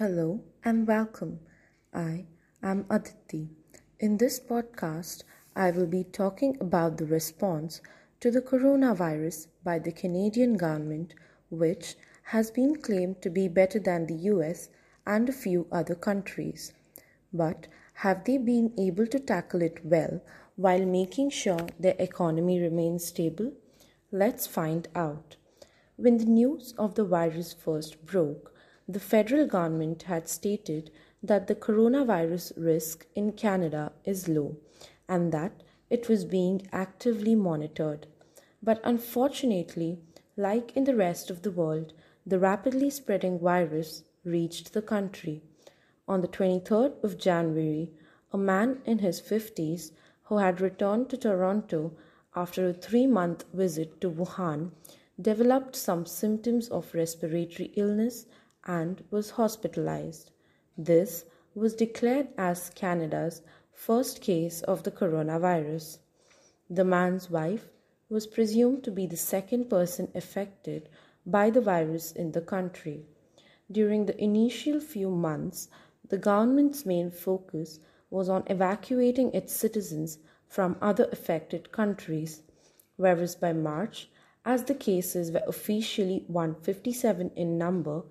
[0.00, 1.40] Hello and welcome.
[1.92, 2.24] I
[2.62, 3.50] am Aditi.
[3.98, 7.82] In this podcast, I will be talking about the response
[8.20, 11.12] to the coronavirus by the Canadian government,
[11.50, 14.70] which has been claimed to be better than the US
[15.06, 16.72] and a few other countries.
[17.30, 20.22] But have they been able to tackle it well
[20.56, 23.52] while making sure their economy remains stable?
[24.10, 25.36] Let's find out.
[25.96, 28.54] When the news of the virus first broke,
[28.92, 30.90] the federal government had stated
[31.22, 34.56] that the coronavirus risk in Canada is low
[35.08, 38.06] and that it was being actively monitored.
[38.62, 39.98] But unfortunately,
[40.36, 41.92] like in the rest of the world,
[42.26, 45.42] the rapidly spreading virus reached the country.
[46.06, 47.90] On the 23rd of January,
[48.32, 49.92] a man in his 50s
[50.24, 51.92] who had returned to Toronto
[52.34, 54.70] after a three month visit to Wuhan
[55.20, 58.26] developed some symptoms of respiratory illness
[58.66, 60.30] and was hospitalized.
[60.76, 61.24] This
[61.54, 63.42] was declared as Canada's
[63.72, 65.98] first case of the coronavirus.
[66.68, 67.68] The man's wife
[68.08, 70.88] was presumed to be the second person affected
[71.24, 73.06] by the virus in the country.
[73.70, 75.68] During the initial few months,
[76.08, 77.78] the government's main focus
[78.10, 80.18] was on evacuating its citizens
[80.48, 82.42] from other affected countries,
[82.96, 84.10] whereas by March,
[84.44, 88.02] as the cases were officially 157 in number,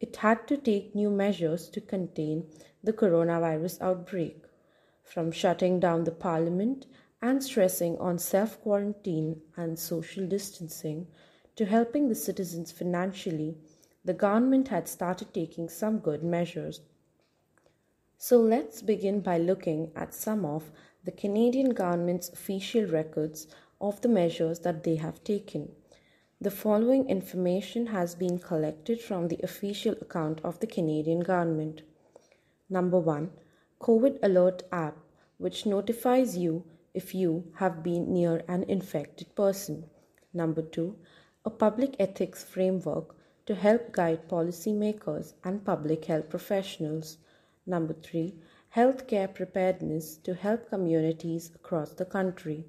[0.00, 2.46] it had to take new measures to contain
[2.84, 4.44] the coronavirus outbreak,
[5.02, 6.86] from shutting down the parliament
[7.20, 11.06] and stressing on self quarantine and social distancing
[11.56, 13.56] to helping the citizens financially,
[14.04, 16.80] the government had started taking some good measures.
[18.16, 20.70] So let's begin by looking at some of
[21.04, 23.48] the Canadian government's official records
[23.80, 25.72] of the measures that they have taken.
[26.40, 31.82] The following information has been collected from the official account of the Canadian government.
[32.70, 33.32] Number 1.
[33.80, 34.96] COVID Alert app,
[35.38, 36.62] which notifies you
[36.94, 39.90] if you have been near an infected person.
[40.32, 40.94] Number 2.
[41.44, 43.16] A public ethics framework
[43.46, 47.18] to help guide policymakers and public health professionals.
[47.66, 48.32] Number 3.
[48.76, 52.64] Healthcare preparedness to help communities across the country.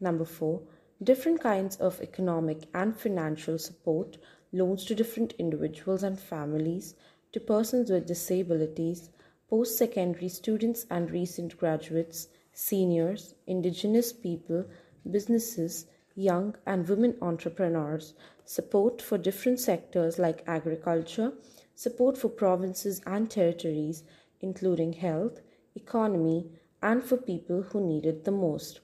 [0.00, 0.60] Number 4
[1.02, 4.16] different kinds of economic and financial support,
[4.52, 6.94] loans to different individuals and families,
[7.32, 9.10] to persons with disabilities,
[9.50, 14.64] post secondary students and recent graduates, seniors, indigenous people,
[15.10, 18.14] businesses, young and women entrepreneurs,
[18.46, 21.32] support for different sectors like agriculture,
[21.74, 24.02] support for provinces and territories,
[24.40, 25.40] including health,
[25.74, 26.50] economy,
[26.82, 28.80] and for people who need it the most.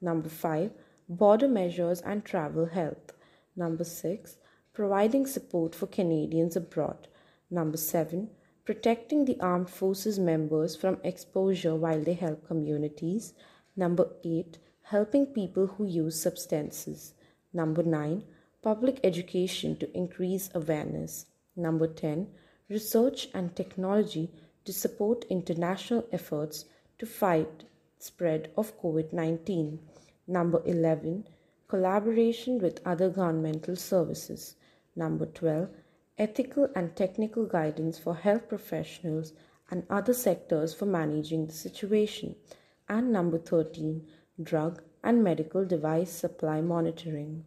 [0.00, 0.72] Number 5
[1.08, 3.12] border measures and travel health.
[3.56, 4.36] Number 6.
[4.72, 7.08] Providing support for Canadians abroad.
[7.50, 8.30] Number 7.
[8.64, 13.34] Protecting the armed forces members from exposure while they help communities.
[13.76, 14.58] Number 8.
[14.82, 17.14] Helping people who use substances.
[17.52, 18.24] Number 9.
[18.62, 21.26] Public education to increase awareness.
[21.56, 22.28] Number 10.
[22.68, 24.30] Research and technology
[24.64, 26.64] to support international efforts
[26.98, 27.64] to fight
[27.98, 29.78] spread of COVID-19.
[30.32, 31.28] Number 11.
[31.68, 34.56] Collaboration with other governmental services.
[34.96, 35.68] Number 12.
[36.16, 39.34] Ethical and technical guidance for health professionals
[39.70, 42.34] and other sectors for managing the situation.
[42.88, 44.06] And number 13.
[44.42, 47.44] Drug and medical device supply monitoring.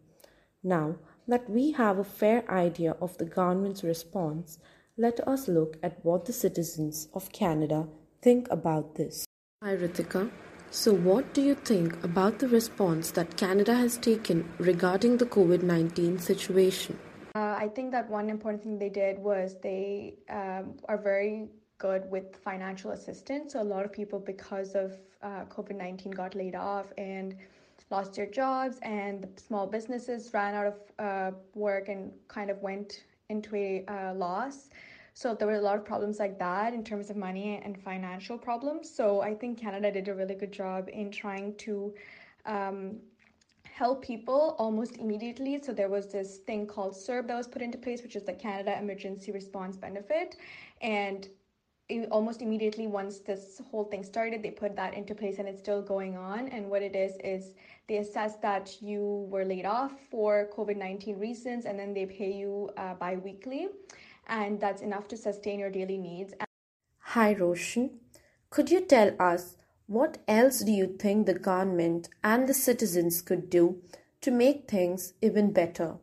[0.62, 0.94] Now
[1.26, 4.60] that we have a fair idea of the government's response,
[4.96, 7.88] let us look at what the citizens of Canada
[8.22, 9.26] think about this.
[9.60, 10.30] Hi Ritika.
[10.70, 15.62] So, what do you think about the response that Canada has taken regarding the COVID
[15.62, 16.98] 19 situation?
[17.34, 22.10] Uh, I think that one important thing they did was they um, are very good
[22.10, 23.52] with financial assistance.
[23.52, 27.36] So, a lot of people, because of uh, COVID 19, got laid off and
[27.90, 32.60] lost their jobs, and the small businesses ran out of uh, work and kind of
[32.60, 34.68] went into a uh, loss.
[35.16, 38.36] So there were a lot of problems like that in terms of money and financial
[38.36, 38.94] problems.
[38.94, 41.94] So I think Canada did a really good job in trying to
[42.44, 42.98] um,
[43.64, 45.58] help people almost immediately.
[45.62, 48.34] So there was this thing called CERB that was put into place, which is the
[48.34, 50.36] Canada Emergency Response Benefit.
[50.82, 51.26] And
[52.10, 55.80] almost immediately once this whole thing started they put that into place and it's still
[55.80, 57.54] going on and what it is is
[57.86, 62.68] they assess that you were laid off for covid-19 reasons and then they pay you
[62.76, 63.68] uh, bi-weekly
[64.26, 66.34] and that's enough to sustain your daily needs.
[66.98, 67.90] Hi, Roshan.
[68.50, 69.56] Could you tell us
[69.86, 73.82] what else do you think the government and the citizens could do
[74.20, 75.96] to make things even better?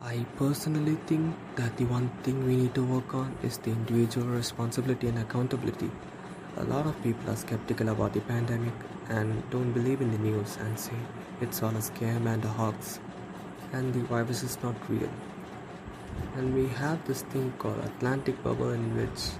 [0.00, 4.26] I personally think that the one thing we need to work on is the individual
[4.26, 5.90] responsibility and accountability.
[6.56, 8.72] A lot of people are skeptical about the pandemic
[9.08, 10.96] and don't believe in the news and say
[11.40, 12.98] it's all a scam and a hoax
[13.72, 15.10] and the virus is not real.
[16.36, 19.30] And we have this thing called Atlantic bubble in which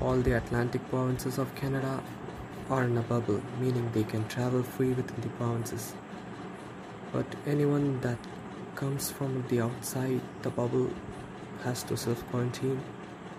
[0.00, 2.02] all the Atlantic provinces of Canada
[2.68, 5.94] are in a bubble, meaning they can travel free within the provinces.
[7.12, 8.18] But anyone that
[8.74, 10.90] comes from the outside the bubble
[11.64, 12.80] has to self quarantine.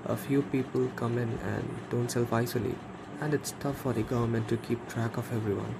[0.05, 2.77] A few people come in and don't self isolate,
[3.21, 5.75] and it's tough for the government to keep track of everyone.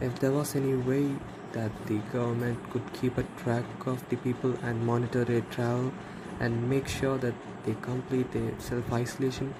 [0.00, 1.16] If there was any way
[1.52, 5.92] that the government could keep a track of the people and monitor their travel
[6.40, 9.54] and make sure that they complete their self isolation,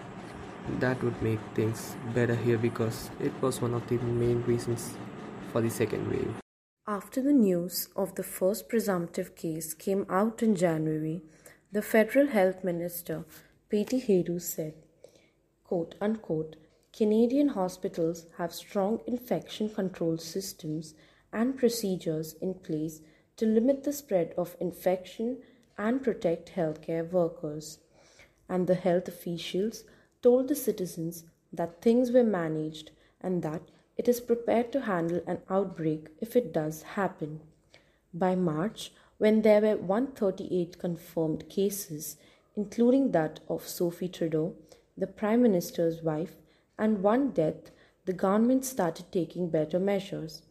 [0.80, 4.94] that would make things better here because it was one of the main reasons
[5.52, 6.34] for the second wave.
[6.86, 11.22] After the news of the first presumptive case came out in January,
[11.70, 13.24] the federal health minister,
[13.70, 14.74] Patty Hajdu, said,
[15.64, 16.56] quote unquote,
[16.96, 20.94] Canadian hospitals have strong infection control systems
[21.32, 23.00] and procedures in place
[23.36, 25.38] to limit the spread of infection
[25.78, 27.78] and protect healthcare workers.
[28.48, 29.84] And the health officials
[30.20, 32.90] told the citizens that things were managed
[33.20, 33.62] and that
[33.96, 37.40] it is prepared to handle an outbreak if it does happen.
[38.12, 42.16] By March, when there were 138 confirmed cases,
[42.56, 44.54] including that of Sophie Trudeau,
[44.96, 46.36] the Prime Minister's wife,
[46.78, 47.70] and one death,
[48.04, 50.42] the government started taking better measures.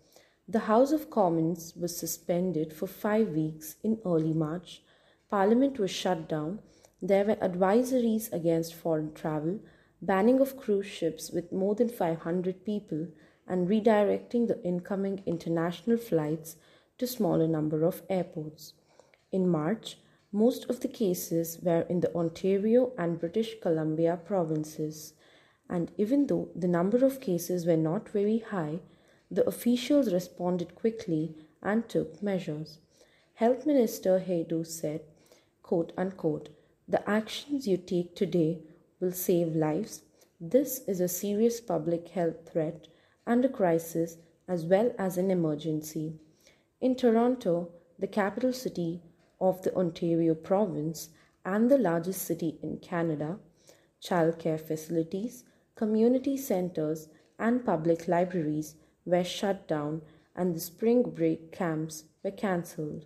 [0.47, 4.81] The House of Commons was suspended for five weeks in early March.
[5.29, 6.59] Parliament was shut down.
[7.01, 9.59] There were advisories against foreign travel,
[10.01, 13.07] banning of cruise ships with more than 500 people,
[13.45, 16.55] and redirecting the incoming international flights
[16.97, 18.73] to smaller number of airports.
[19.31, 19.97] In March,
[20.31, 25.13] most of the cases were in the Ontario and British Columbia provinces,
[25.69, 28.79] and even though the number of cases were not very high,
[29.29, 32.79] the officials responded quickly and took measures.
[33.33, 35.01] Health Minister Hajdu said,
[35.67, 36.47] quote unquote,
[36.87, 38.61] the actions you take today
[39.01, 40.03] will save lives.
[40.39, 42.87] This is a serious public health threat
[43.25, 44.17] and a crisis
[44.47, 46.15] as well as an emergency.
[46.79, 47.69] In Toronto,
[47.99, 49.01] the capital city
[49.41, 51.09] of the Ontario province
[51.43, 53.37] and the largest city in Canada,
[54.01, 55.43] childcare facilities,
[55.75, 58.75] community centers, and public libraries
[59.05, 60.01] were shut down
[60.33, 63.05] and the spring break camps were cancelled.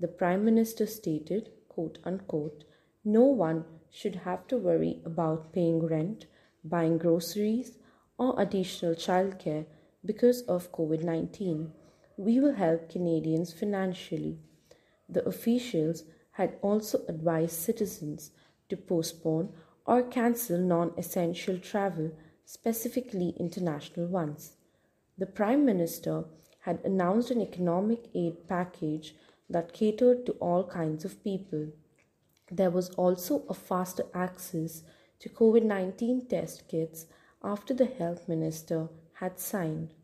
[0.00, 2.64] The Prime Minister stated, quote unquote,
[3.04, 6.26] no one should have to worry about paying rent,
[6.64, 7.78] buying groceries,
[8.18, 9.66] or additional childcare
[10.04, 11.72] because of COVID 19.
[12.16, 14.38] We will help Canadians financially.
[15.08, 18.30] The officials had also advised citizens
[18.68, 19.52] to postpone
[19.84, 22.12] or cancel non essential travel,
[22.44, 24.52] specifically international ones.
[25.18, 26.24] The Prime Minister
[26.60, 29.14] had announced an economic aid package
[29.52, 31.68] that catered to all kinds of people.
[32.50, 34.82] There was also a faster access
[35.20, 37.06] to COVID 19 test kits
[37.42, 39.94] after the health minister had signed.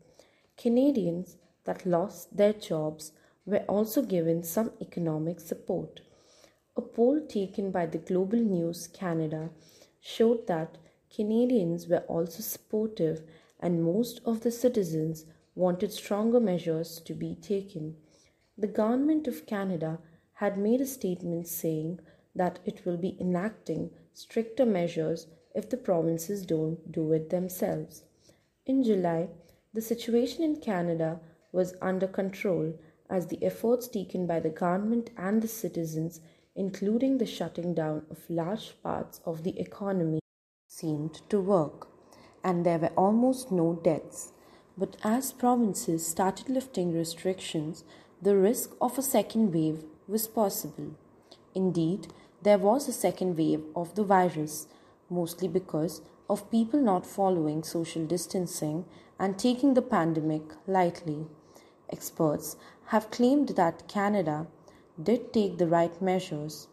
[0.57, 3.11] Canadians that lost their jobs
[3.45, 6.01] were also given some economic support.
[6.77, 9.49] A poll taken by the Global News Canada
[9.99, 10.77] showed that
[11.13, 13.23] Canadians were also supportive
[13.59, 17.97] and most of the citizens wanted stronger measures to be taken.
[18.59, 19.99] The Government of Canada
[20.33, 22.01] had made a statement saying
[22.35, 28.03] that it will be enacting stricter measures if the provinces don't do it themselves.
[28.65, 29.29] In July,
[29.73, 31.21] the situation in Canada
[31.53, 32.73] was under control
[33.09, 36.19] as the efforts taken by the government and the citizens,
[36.53, 40.19] including the shutting down of large parts of the economy,
[40.67, 41.87] seemed to work,
[42.43, 44.33] and there were almost no deaths.
[44.77, 47.85] But as provinces started lifting restrictions,
[48.21, 50.91] the risk of a second wave was possible.
[51.55, 52.07] Indeed,
[52.41, 54.67] there was a second wave of the virus
[55.09, 58.85] mostly because of people not following social distancing
[59.19, 61.25] and taking the pandemic lightly.
[61.91, 62.55] Experts
[62.87, 64.47] have claimed that Canada
[65.01, 66.67] did take the right measures,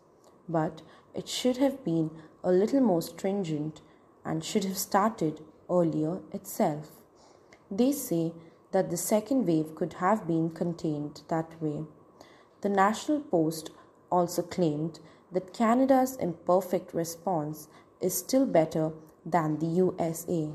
[0.49, 0.83] but
[1.15, 2.11] it should have been
[2.45, 3.81] a little more stringent
[4.25, 6.91] and should have started earlier itself.
[7.71, 8.33] They say
[8.76, 11.83] that the second wave could have been contained that way.
[12.61, 13.71] The National Post
[14.11, 15.00] also claimed
[15.33, 17.68] that Canada's imperfect response
[18.02, 18.92] is still better
[19.25, 20.50] than the USA.